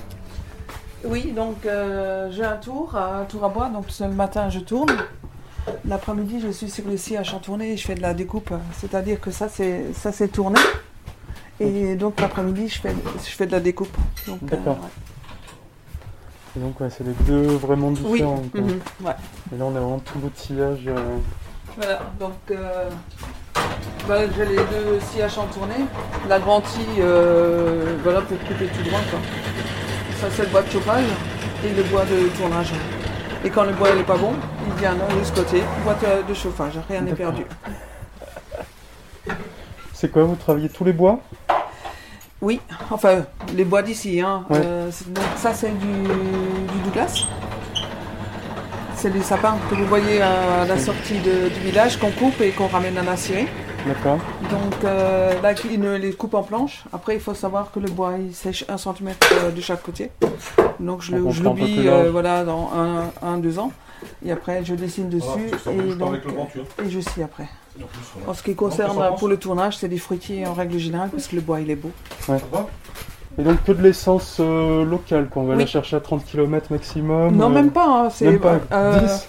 Oui, 1.06 1.32
donc 1.32 1.66
euh, 1.66 2.30
j'ai 2.32 2.44
un 2.44 2.58
tour, 2.58 2.96
un 2.96 3.24
tour 3.26 3.44
à 3.46 3.50
bois, 3.50 3.70
donc 3.70 3.86
le 4.00 4.08
matin 4.10 4.50
je 4.50 4.60
tourne. 4.60 4.92
L'après-midi 5.86 6.40
je 6.42 6.50
suis 6.50 6.70
sur 6.70 6.86
le 6.88 6.96
sciage 6.98 7.34
en 7.34 7.40
tournée 7.40 7.74
et 7.74 7.78
je 7.78 7.86
fais 7.86 7.96
de 7.96 8.02
la 8.02 8.14
découpe, 8.14 8.52
c'est-à-dire 8.74 9.20
que 9.20 9.32
ça 9.32 9.50
c'est 9.50 9.94
ça 9.94 10.12
c'est 10.12 10.30
tourné. 10.30 10.60
Et 11.60 11.96
donc 11.96 12.20
l'après-midi 12.22 12.68
je 12.70 12.80
fais, 12.80 12.96
je 13.18 13.30
fais 13.32 13.46
de 13.48 13.52
la 13.52 13.60
découpe. 13.60 13.96
Donc, 14.28 14.40
euh, 14.44 14.48
D'accord. 14.56 14.78
ouais. 14.82 14.90
Et 16.56 16.60
donc 16.60 16.80
ouais, 16.80 16.90
c'est 16.90 17.04
les 17.04 17.14
deux 17.26 17.44
vraiment 17.58 17.90
Oui, 17.90 17.94
différents. 18.12 18.42
mhm, 18.54 18.80
ouais. 19.04 19.16
Et 19.54 19.58
là 19.58 19.66
on 19.66 19.76
a 19.76 19.80
vraiment 19.80 20.00
tout 20.00 20.20
l'outillage. 20.22 20.84
euh, 20.88 21.18
Voilà, 21.76 22.00
donc 22.20 22.34
euh, 23.88 24.06
voilà, 24.06 24.26
j'ai 24.36 24.46
les 24.46 24.56
deux 24.56 25.00
sciages 25.12 25.38
en 25.38 25.46
tournée. 25.48 25.86
La 26.30 26.40
grandie, 26.40 26.68
euh, 27.00 27.96
voilà, 28.04 28.22
pour 28.22 28.38
couper 28.40 28.66
tout 28.68 28.84
droit. 28.90 29.00
Quoi. 29.10 29.20
Ça, 30.22 30.28
c'est 30.36 30.44
le 30.44 30.50
bois 30.50 30.62
de 30.62 30.70
chauffage 30.72 31.04
et 31.66 31.70
le 31.74 31.84
bois 31.84 32.04
de 32.06 32.28
tournage. 32.38 32.72
Et 33.46 33.50
quand 33.50 33.64
le 33.64 33.74
bois 33.74 33.94
n'est 33.94 34.04
pas 34.04 34.18
bon, 34.18 34.34
il 34.68 34.74
vient 34.80 34.94
de 34.96 35.24
ce 35.24 35.32
côté, 35.32 35.62
bois 35.84 35.96
de, 35.96 36.28
de 36.28 36.34
chauffage, 36.34 36.74
rien 36.90 37.02
n'est 37.02 37.14
perdu. 37.14 37.44
C'est 39.94 40.12
quoi 40.12 40.24
Vous 40.24 40.36
travaillez 40.36 40.70
tous 40.70 40.84
les 40.84 40.94
bois? 40.94 41.20
Oui, 42.42 42.60
enfin, 42.92 43.24
les 43.56 43.64
bois 43.66 43.82
d'ici. 43.82 44.22
Hein. 44.22 44.44
Ouais. 44.50 44.62
Euh, 44.64 44.90
donc 45.08 45.24
ça, 45.38 45.54
c'est 45.54 45.72
du, 45.78 45.88
du 45.88 46.80
Douglas. 46.84 47.26
C'est 48.96 49.12
des 49.12 49.22
sapins 49.22 49.58
que 49.70 49.76
vous 49.76 49.86
voyez 49.86 50.22
à 50.22 50.66
la 50.68 50.78
sortie 50.78 51.20
de- 51.20 51.50
du 51.50 51.60
village 51.62 51.98
qu'on 51.98 52.12
coupe 52.12 52.40
et 52.42 52.50
qu'on 52.52 52.68
ramène 52.68 52.98
à 52.98 53.04
la 53.04 53.16
scierie. 53.18 53.48
D'accord. 53.88 54.18
Donc 54.52 54.84
euh, 54.84 55.42
là, 55.42 55.54
il 55.72 55.80
ne 55.80 55.96
les 55.98 56.14
coupe 56.14 56.34
en 56.34 56.44
planche. 56.44 56.84
Après, 56.94 57.16
il 57.16 57.22
faut 57.22 57.34
savoir 57.34 57.72
que 57.72 57.80
le 57.80 57.90
bois 57.90 58.14
il 58.20 58.34
sèche 58.34 58.66
1 58.68 58.78
cm 58.78 59.10
de 59.56 59.62
chaque 59.62 59.84
côté. 59.84 60.12
Donc 60.80 61.02
je 61.02 61.16
un 61.16 61.20
peu 61.20 61.44
l'oublie 61.44 61.88
euh, 61.88 62.10
voilà, 62.12 62.44
dans 62.44 62.70
1 63.24 63.38
deux 63.38 63.60
ans. 63.60 63.72
Et 64.26 64.32
après, 64.32 64.64
je 64.64 64.76
dessine 64.76 65.10
dessus 65.10 65.50
et, 65.72 65.94
donc, 65.96 66.16
et 66.86 66.90
je 66.90 67.00
scie 67.00 67.24
après. 67.24 67.48
En 68.28 68.34
ce 68.34 68.44
qui 68.44 68.56
concerne 68.56 69.00
euh, 69.02 69.12
pour 69.12 69.28
le 69.28 69.38
tournage, 69.38 69.78
c'est 69.78 69.88
des 69.88 69.98
fruitiers 69.98 70.46
en 70.46 70.54
règle 70.54 70.78
générale 70.78 71.10
parce 71.10 71.28
que 71.28 71.36
le 71.36 71.42
bois 71.42 71.62
il 71.62 71.70
est 71.72 71.76
beau. 71.76 71.92
Et 73.40 73.44
donc 73.44 73.64
que 73.64 73.72
de 73.72 73.84
l'essence 73.84 74.38
euh, 74.40 74.84
locale, 74.84 75.30
quoi. 75.30 75.44
On 75.44 75.46
va 75.46 75.54
Oui. 75.54 75.60
la 75.62 75.68
chercher 75.68 75.96
à 75.96 76.00
30 76.00 76.26
km 76.26 76.72
maximum. 76.72 77.36
Non, 77.36 77.46
euh, 77.48 77.54
même 77.54 77.70
pas. 77.72 77.86
hein, 78.06 78.10
c'est 78.10 78.26
Même 78.26 78.40
pas. 78.40 78.60
euh, 78.72 79.00
10 79.00 79.28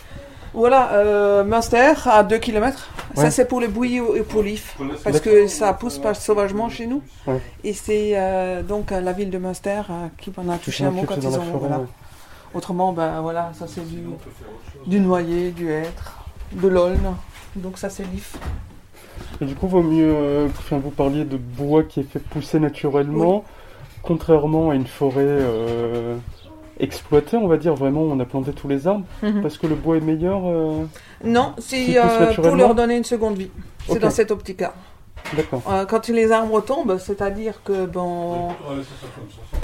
Voilà, 0.55 0.93
euh, 0.93 1.45
Munster 1.45 1.93
à 2.07 2.23
2 2.23 2.39
km. 2.39 2.89
Ouais. 3.17 3.23
Ça, 3.25 3.31
c'est 3.31 3.47
pour 3.47 3.61
le 3.61 3.69
bouilli 3.69 3.99
et 4.17 4.23
pour 4.23 4.43
l'if. 4.43 4.77
Parce 5.05 5.21
que 5.21 5.47
ça 5.47 5.73
pousse 5.73 5.99
pas 5.99 6.15
sauvagement 6.15 6.69
chez 6.69 6.87
nous. 6.87 7.03
Ouais. 7.27 7.41
Et 7.65 7.73
c'est 7.73 8.13
euh, 8.15 8.63
donc 8.63 8.91
la 8.91 9.13
ville 9.13 9.31
de 9.31 9.39
Munster 9.39 9.83
euh, 9.91 10.07
qui 10.19 10.33
en 10.37 10.49
a 10.49 10.57
touché 10.59 10.85
un 10.85 10.91
mot 10.91 11.03
quand 11.07 11.17
ils 11.17 11.27
ont. 11.27 11.43
voilà. 11.59 11.81
ouais. 11.81 11.87
Autrement, 12.55 12.93
ben 12.93 13.21
voilà, 13.21 13.51
ça 13.59 13.67
c'est 13.69 13.87
du, 13.87 13.99
du 14.87 15.01
noyer, 15.01 15.51
du 15.51 15.71
hêtre, 15.71 16.19
de 16.53 16.67
l'aulne. 16.69 17.15
Donc 17.57 17.77
ça 17.77 17.91
c'est 17.91 18.05
l'if. 18.05 18.37
Et 19.41 19.45
du 19.45 19.55
coup, 19.55 19.69
vaut 19.69 19.83
mieux. 19.83 20.11
euh, 20.15 20.47
enfin, 20.49 20.79
vous 20.79 20.91
parliez 20.91 21.25
de 21.25 21.37
bois 21.37 21.83
qui 21.85 22.01
est 22.01 22.11
fait 22.11 22.21
pousser 22.21 22.59
naturellement, 22.59 23.45
contrairement 24.03 24.71
à 24.71 24.75
une 24.77 24.87
forêt 24.87 25.23
exploitée, 26.81 27.37
on 27.37 27.47
va 27.49 27.57
dire. 27.57 27.75
Vraiment, 27.75 28.03
on 28.03 28.19
a 28.21 28.25
planté 28.25 28.53
tous 28.53 28.69
les 28.69 28.87
arbres. 28.87 29.05
Parce 29.43 29.59
que 29.59 29.67
le 29.67 29.75
bois 29.75 29.97
est 29.97 30.01
meilleur. 30.01 30.41
euh, 30.47 30.85
Non, 31.25 31.55
c'est 31.59 31.99
euh, 31.99 32.33
pour 32.35 32.57
leur 32.57 32.75
donner 32.75 32.97
une 32.97 33.05
seconde 33.05 33.37
vie. 33.39 33.51
C'est 33.89 33.99
dans 33.99 34.11
cette 34.11 34.31
optique-là. 34.31 34.75
D'accord. 35.37 35.61
Euh, 35.69 35.85
quand 35.85 36.09
les 36.09 36.31
arbres 36.33 36.61
tombent, 36.63 36.97
c'est-à-dire 36.99 37.61
que, 37.63 37.85
bon, 37.87 38.49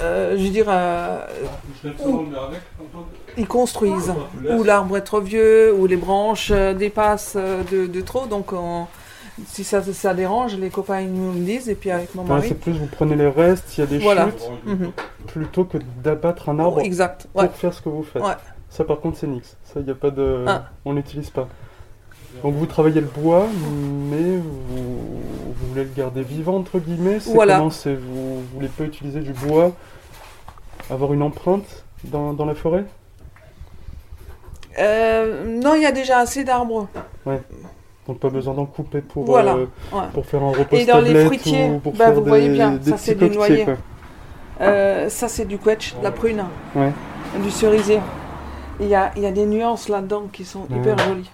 euh, 0.01 0.35
je 0.37 0.43
veux 0.43 0.49
dire, 0.49 0.65
euh, 0.67 1.25
ils 3.37 3.47
construisent. 3.47 4.13
Ou 4.49 4.63
l'arbre 4.63 4.97
est 4.97 5.01
trop 5.01 5.21
vieux, 5.21 5.73
ou 5.73 5.85
les 5.87 5.95
branches 5.95 6.51
dépassent 6.51 7.37
de, 7.71 7.87
de 7.87 8.01
trop. 8.01 8.25
Donc, 8.27 8.53
on- 8.53 8.85
si 9.47 9.63
ça, 9.63 9.81
ça 9.83 10.13
dérange, 10.13 10.55
les 10.57 10.69
copains 10.69 11.01
ils 11.01 11.11
nous 11.13 11.33
le 11.33 11.39
disent. 11.39 11.69
Et 11.69 11.75
puis 11.75 11.91
avec 11.91 12.13
mon 12.15 12.23
mari. 12.23 12.47
c'est 12.49 12.55
plus, 12.59 12.71
vous 12.73 12.87
prenez 12.87 13.15
les 13.15 13.27
restes, 13.27 13.77
il 13.77 13.81
y 13.81 13.83
a 13.83 13.87
des 13.87 13.97
Voilà. 13.99 14.25
chutes, 14.27 14.49
Mhm. 14.65 14.91
plutôt 15.27 15.65
que 15.65 15.77
d'abattre 16.03 16.49
un 16.49 16.59
arbre 16.59 16.79
Exact. 16.81 17.27
pour 17.33 17.41
Ouais. 17.43 17.49
faire 17.49 17.73
ce 17.73 17.81
que 17.81 17.89
vous 17.89 18.03
faites. 18.03 18.21
Ouais. 18.23 18.33
Ça, 18.69 18.83
par 18.83 18.99
contre, 18.99 19.17
c'est 19.17 19.27
nix. 19.27 19.55
Ça, 19.63 19.79
il 19.79 19.85
n'y 19.85 19.91
a 19.91 19.95
pas 19.95 20.11
de. 20.11 20.43
Ah. 20.47 20.65
On 20.85 20.93
n'utilise 20.93 21.29
pas. 21.29 21.47
Donc, 22.43 22.53
vous 22.55 22.65
travaillez 22.65 22.99
le 22.99 23.07
bois, 23.07 23.47
mais 24.11 24.37
vous, 24.37 24.61
vous 24.69 25.67
voulez 25.69 25.85
le 25.85 25.91
garder 25.95 26.21
vivant, 26.21 26.57
entre 26.57 26.79
guillemets. 26.79 27.19
C'est 27.21 27.31
Voilà. 27.33 27.57
comment 27.57 27.69
c'est 27.69 27.95
Vous 27.95 28.41
ne 28.41 28.53
voulez 28.55 28.67
pas 28.67 28.83
utiliser 28.83 29.21
du 29.21 29.31
bois, 29.31 29.71
avoir 30.89 31.13
une 31.13 31.21
empreinte 31.21 31.85
dans, 32.03 32.33
dans 32.33 32.43
la 32.45 32.55
forêt? 32.55 32.83
Euh, 34.77 35.45
non, 35.61 35.75
il 35.75 35.83
y 35.83 35.85
a 35.85 35.93
déjà 35.93 36.19
assez 36.19 36.43
d'arbres. 36.43 36.89
Donc, 38.07 38.19
pas 38.19 38.29
besoin 38.29 38.53
d'en 38.53 38.65
couper 38.65 39.01
pour, 39.01 39.25
Voilà. 39.25 39.55
euh, 39.55 39.65
Ouais. 39.91 40.01
pour 40.13 40.25
faire 40.25 40.43
un 40.43 40.49
repos 40.51 40.75
Et 40.75 40.85
dans 40.85 40.99
les 41.01 41.25
fruitiers, 41.25 41.69
ou 41.69 41.79
pour 41.79 41.93
bah, 41.93 42.05
faire 42.05 42.13
vous 42.13 42.21
des, 42.21 42.29
voyez 42.29 42.49
bien, 42.49 42.71
des 42.71 42.91
ça, 42.91 42.97
c'est 42.97 43.15
des 43.15 43.29
noyers. 43.29 43.65
Euh, 44.61 45.09
ça, 45.09 45.27
c'est 45.27 45.45
du 45.45 45.57
quetch, 45.57 45.95
de 45.97 46.03
la 46.03 46.11
prune, 46.11 46.43
Ouais. 46.75 46.91
du 47.43 47.49
cerisier. 47.51 47.99
Il 48.79 48.87
y 48.87 48.95
a, 48.95 49.11
y 49.17 49.25
a 49.25 49.31
des 49.31 49.45
nuances 49.45 49.89
là-dedans 49.89 50.23
qui 50.31 50.45
sont 50.45 50.61
Ouais. 50.69 50.77
hyper 50.77 50.97
jolies. 50.99 51.31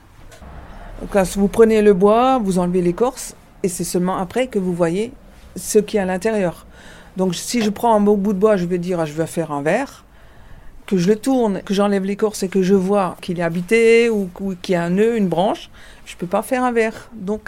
Quand 1.09 1.23
vous 1.37 1.47
prenez 1.47 1.81
le 1.81 1.93
bois, 1.93 2.39
vous 2.41 2.57
enlevez 2.59 2.81
l'écorce, 2.81 3.35
et 3.63 3.67
c'est 3.67 3.83
seulement 3.83 4.17
après 4.17 4.47
que 4.47 4.59
vous 4.59 4.73
voyez 4.73 5.11
ce 5.55 5.79
qu'il 5.79 5.97
y 5.97 5.99
a 5.99 6.03
à 6.03 6.05
l'intérieur. 6.05 6.65
Donc, 7.17 7.35
si 7.35 7.61
je 7.61 7.69
prends 7.69 7.93
un 7.93 7.99
beau 7.99 8.15
bout 8.15 8.33
de 8.33 8.39
bois, 8.39 8.55
je 8.55 8.65
vais 8.65 8.77
dire, 8.77 8.99
ah, 8.99 9.05
je 9.05 9.13
vais 9.13 9.25
faire 9.27 9.51
un 9.51 9.61
verre, 9.61 10.05
que 10.91 10.97
je 10.97 11.07
le 11.07 11.15
tourne, 11.15 11.61
que 11.63 11.73
j'enlève 11.73 12.03
l'écorce 12.03 12.43
et 12.43 12.49
que 12.49 12.61
je 12.61 12.75
vois 12.75 13.15
qu'il 13.21 13.39
est 13.39 13.43
habité 13.43 14.09
ou, 14.09 14.29
ou 14.41 14.53
qu'il 14.61 14.73
y 14.73 14.75
a 14.75 14.83
un 14.83 14.89
nœud, 14.89 15.15
une 15.17 15.29
branche, 15.29 15.69
je 16.05 16.15
peux 16.17 16.27
pas 16.27 16.41
faire 16.41 16.63
un 16.65 16.73
verre. 16.73 17.09
Donc, 17.15 17.43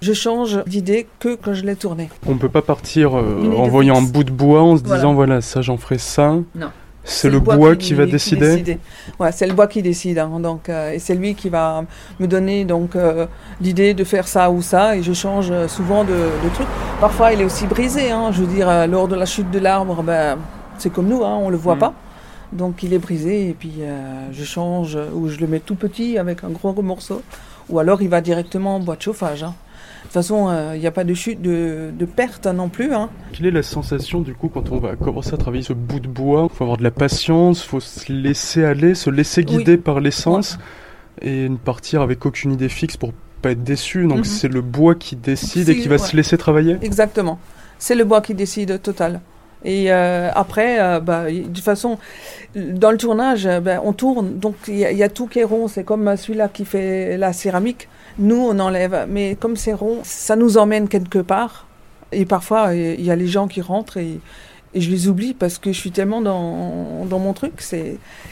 je 0.00 0.14
change 0.14 0.64
d'idée 0.66 1.06
que 1.20 1.34
quand 1.36 1.52
je 1.52 1.64
l'ai 1.64 1.76
tourné. 1.76 2.08
On 2.26 2.36
peut 2.38 2.48
pas 2.48 2.62
partir 2.62 3.16
euh, 3.18 3.52
en 3.56 3.68
voyant 3.68 3.98
un 3.98 4.02
bout 4.02 4.24
de 4.24 4.30
bois 4.30 4.62
en 4.62 4.76
se 4.78 4.82
Voilà. 4.82 4.96
disant 4.96 5.14
voilà 5.14 5.40
ça 5.42 5.60
j'en 5.62 5.76
ferai 5.76 5.98
ça. 5.98 6.34
Non. 6.54 6.68
C'est 7.08 7.30
le, 7.30 7.38
bois, 7.38 7.76
qui, 7.76 7.94
va 7.94 8.04
décider. 8.04 8.78
Ouais, 9.20 9.30
c'est 9.30 9.46
le 9.46 9.52
bois 9.52 9.68
qui 9.68 9.80
décide. 9.80 10.18
hein, 10.18 10.40
donc, 10.40 10.68
euh, 10.68 10.90
et 10.90 10.98
c'est 10.98 11.14
lui 11.14 11.36
qui 11.36 11.48
va 11.50 11.84
me 12.18 12.26
donner 12.26 12.64
donc 12.64 12.96
euh, 12.96 13.26
l'idée 13.60 13.94
de 13.94 14.02
faire 14.04 14.26
ça 14.26 14.50
ou 14.50 14.60
ça. 14.60 14.96
Et 14.96 15.02
je 15.04 15.12
change 15.12 15.52
souvent 15.68 16.02
de, 16.02 16.10
de 16.10 16.48
trucs. 16.54 16.66
Parfois, 17.00 17.32
il 17.32 17.40
est 17.42 17.44
aussi 17.44 17.66
brisé. 17.68 18.10
hein, 18.10 18.30
je 18.32 18.40
veux 18.42 18.52
dire, 18.52 18.88
lors 18.88 19.06
de 19.06 19.14
la 19.14 19.24
chute 19.26 19.50
de 19.52 19.60
l'arbre, 19.60 20.02
ben, 20.02 20.36
c'est 20.78 20.90
comme 20.92 21.06
nous, 21.06 21.22
hein, 21.24 21.38
on 21.40 21.48
le 21.48 21.56
voit 21.56 21.76
Mm. 21.76 21.78
pas. 21.78 21.94
Donc, 22.56 22.82
il 22.82 22.92
est 22.94 22.98
brisé. 22.98 23.48
Et 23.48 23.54
puis, 23.54 23.74
euh, 23.80 24.32
je 24.32 24.44
change 24.44 24.96
euh, 24.96 25.06
ou 25.14 25.28
je 25.28 25.38
le 25.38 25.46
mets 25.46 25.60
tout 25.60 25.74
petit 25.76 26.18
avec 26.18 26.42
un 26.44 26.50
gros 26.50 26.72
morceau. 26.82 27.22
Ou 27.68 27.78
alors, 27.78 28.00
il 28.02 28.08
va 28.08 28.20
directement 28.20 28.76
en 28.76 28.80
bois 28.80 28.96
de 28.96 29.02
chauffage. 29.02 29.42
hein. 29.42 29.54
De 30.02 30.02
toute 30.08 30.12
façon, 30.12 30.48
euh, 30.48 30.72
il 30.76 30.80
n'y 30.80 30.86
a 30.86 30.92
pas 30.92 31.02
de 31.02 31.14
chute, 31.14 31.42
de, 31.42 31.90
de 31.98 32.04
perte 32.04 32.46
non 32.46 32.68
plus. 32.68 32.94
hein. 32.94 33.10
Quelle 33.32 33.46
est 33.46 33.50
la 33.50 33.64
sensation 33.64 34.20
du 34.20 34.34
coup 34.34 34.48
quand 34.48 34.70
on 34.70 34.78
va 34.78 34.94
commencer 34.94 35.34
à 35.34 35.36
travailler 35.36 35.64
ce 35.64 35.72
bout 35.72 35.98
de 35.98 36.06
bois? 36.06 36.46
Il 36.50 36.56
faut 36.56 36.62
avoir 36.62 36.76
de 36.78 36.84
la 36.84 36.92
patience, 36.92 37.62
faut 37.64 37.80
se 37.80 38.12
laisser 38.12 38.64
aller, 38.64 38.94
se 38.94 39.10
laisser 39.10 39.42
guider 39.44 39.76
par 39.76 39.98
l'essence 39.98 40.58
et 41.22 41.48
ne 41.48 41.56
partir 41.56 42.02
avec 42.02 42.24
aucune 42.24 42.52
idée 42.52 42.68
fixe 42.68 42.96
pour 42.96 43.12
pas 43.42 43.50
être 43.50 43.64
déçu. 43.64 44.06
Donc 44.06 44.18
Mhm. 44.18 44.24
c'est 44.24 44.48
le 44.48 44.60
bois 44.60 44.94
qui 44.94 45.16
décide 45.16 45.68
et 45.70 45.76
qui 45.76 45.88
va 45.88 45.96
ouais. 45.96 45.98
se 45.98 46.16
laisser 46.16 46.38
travailler? 46.38 46.76
Exactement. 46.82 47.40
C'est 47.80 47.96
le 47.96 48.04
bois 48.04 48.20
qui 48.20 48.34
décide 48.34 48.80
total. 48.80 49.20
Et 49.66 49.92
euh, 49.92 50.30
après, 50.32 50.80
euh, 50.80 51.00
bah, 51.00 51.30
de 51.30 51.42
toute 51.42 51.58
façon, 51.58 51.98
dans 52.54 52.92
le 52.92 52.96
tournage, 52.96 53.48
ben, 53.62 53.80
on 53.84 53.92
tourne, 53.92 54.38
donc 54.38 54.54
il 54.68 54.76
y, 54.76 54.80
y 54.80 55.02
a 55.02 55.08
tout 55.08 55.26
qui 55.26 55.40
est 55.40 55.44
rond. 55.44 55.66
C'est 55.66 55.84
comme 55.84 56.16
celui-là 56.16 56.48
qui 56.48 56.64
fait 56.64 57.18
la 57.18 57.32
céramique. 57.32 57.88
Nous, 58.18 58.36
on 58.36 58.58
enlève, 58.60 59.06
mais 59.10 59.36
comme 59.38 59.56
c'est 59.56 59.74
rond, 59.74 59.98
ça 60.04 60.36
nous 60.36 60.56
emmène 60.56 60.88
quelque 60.88 61.18
part. 61.18 61.66
Et 62.12 62.24
parfois, 62.24 62.74
il 62.74 63.02
y 63.02 63.10
a 63.10 63.16
les 63.16 63.26
gens 63.26 63.48
qui 63.48 63.60
rentrent 63.60 63.98
et, 63.98 64.20
et 64.76 64.80
je 64.82 64.90
les 64.90 65.08
oublie 65.08 65.32
parce 65.32 65.56
que 65.56 65.72
je 65.72 65.78
suis 65.80 65.90
tellement 65.90 66.20
dans, 66.20 67.06
dans 67.06 67.18
mon 67.18 67.32
truc. 67.32 67.64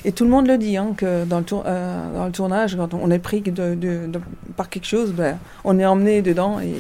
Et 0.05 0.13
tout 0.13 0.25
le 0.25 0.31
monde 0.31 0.47
le 0.47 0.59
dit 0.59 0.77
hein, 0.77 0.93
que 0.95 1.25
dans 1.25 1.39
le, 1.39 1.45
tour, 1.45 1.63
euh, 1.65 2.15
dans 2.15 2.27
le 2.27 2.33
tournage, 2.33 2.77
quand 2.77 2.93
on 2.93 3.11
est 3.11 3.19
pris 3.19 3.43
par 4.55 4.69
quelque 4.69 4.87
chose, 4.87 5.13
ben, 5.13 5.39
on 5.65 5.79
est 5.79 5.87
emmené 5.87 6.21
dedans 6.21 6.61
et, 6.61 6.75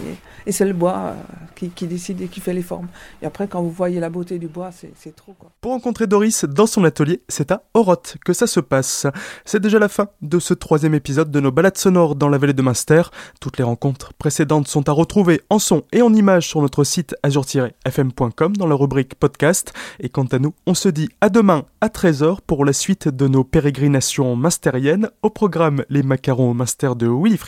et 0.46 0.52
c'est 0.52 0.66
le 0.66 0.74
bois 0.74 0.96
euh, 0.96 1.14
qui, 1.54 1.70
qui, 1.70 1.86
décide 1.86 2.20
et 2.20 2.28
qui 2.28 2.40
fait 2.40 2.52
les 2.52 2.62
formes. 2.62 2.88
Et 3.22 3.26
après, 3.26 3.48
quand 3.48 3.62
vous 3.62 3.70
voyez 3.70 4.00
la 4.00 4.10
beauté 4.10 4.38
du 4.38 4.48
bois, 4.48 4.70
c'est 4.72 5.16
trop. 5.16 5.34
Quoi. 5.38 5.50
Pour 5.62 5.72
rencontrer 5.72 6.06
Doris 6.06 6.44
dans 6.44 6.66
son 6.66 6.84
atelier, 6.84 7.22
c'est 7.28 7.50
à 7.50 7.62
Oroth 7.72 8.16
que 8.22 8.34
ça 8.34 8.46
se 8.46 8.60
passe. 8.60 9.06
C'est 9.46 9.60
déjà 9.60 9.78
la 9.78 9.88
fin 9.88 10.08
de 10.20 10.38
ce 10.38 10.52
troisième 10.52 10.94
épisode 10.94 11.30
de 11.30 11.40
nos 11.40 11.52
balades 11.52 11.78
sonores 11.78 12.16
dans 12.16 12.28
la 12.28 12.36
vallée 12.36 12.52
de 12.52 12.62
Munster. 12.62 13.02
Toutes 13.40 13.56
les 13.56 13.64
rencontres 13.64 14.12
précédentes 14.12 14.68
sont 14.68 14.86
à 14.90 14.92
retrouver 14.92 15.40
en 15.48 15.58
son 15.58 15.84
et 15.92 16.02
en 16.02 16.12
images 16.12 16.48
sur 16.48 16.60
notre 16.60 16.84
site 16.84 17.14
azur-fm.com 17.22 18.56
dans 18.56 18.66
la 18.66 18.74
rubrique 18.74 19.14
podcast. 19.14 19.53
Et 20.00 20.08
quant 20.08 20.24
à 20.24 20.38
nous, 20.38 20.54
on 20.66 20.74
se 20.74 20.88
dit 20.88 21.08
à 21.20 21.28
demain 21.28 21.64
à 21.80 21.88
13h 21.88 22.38
pour 22.46 22.64
la 22.64 22.72
suite 22.72 23.08
de 23.08 23.28
nos 23.28 23.44
pérégrinations 23.44 24.36
mastériennes. 24.36 25.10
Au 25.22 25.30
programme, 25.30 25.84
les 25.88 26.02
macarons 26.02 26.50
au 26.50 26.54
Munster 26.54 26.92
de 26.96 27.06
Willy 27.06 27.38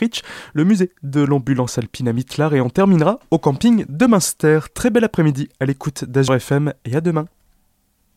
le 0.53 0.63
musée 0.63 0.91
de 1.03 1.21
l'ambulance 1.21 1.77
alpine 1.77 2.07
à 2.07 2.13
Mitlar 2.13 2.53
et 2.53 2.61
on 2.61 2.69
terminera 2.69 3.19
au 3.31 3.39
camping 3.39 3.85
de 3.87 4.05
Munster. 4.05 4.59
Très 4.73 4.89
bel 4.89 5.03
après-midi 5.03 5.49
à 5.59 5.65
l'écoute 5.65 6.05
d'Azur 6.05 6.35
FM 6.35 6.73
et 6.85 6.95
à 6.95 7.01
demain. 7.01 7.27